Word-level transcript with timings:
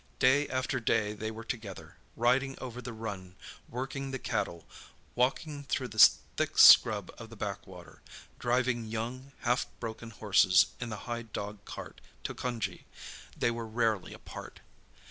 Day 0.17 0.47
after 0.47 0.79
day 0.79 1.13
they 1.13 1.29
were 1.29 1.43
together, 1.43 1.95
riding 2.15 2.57
over 2.57 2.81
the 2.81 2.91
run, 2.91 3.35
working 3.69 4.09
the 4.09 4.17
cattle, 4.17 4.65
walking 5.13 5.63
through 5.65 5.89
the 5.89 5.99
thick 6.35 6.57
scrub 6.57 7.11
of 7.19 7.29
the 7.29 7.35
backwater, 7.35 8.01
driving 8.39 8.87
young, 8.87 9.31
half 9.41 9.67
broken 9.79 10.09
horses 10.09 10.65
in 10.79 10.89
the 10.89 10.97
high 11.05 11.21
dog 11.21 11.63
cart 11.65 12.01
to 12.23 12.33
Cunjee—they 12.33 13.51
were 13.51 13.67
rarely 13.67 14.11
apart. 14.11 14.61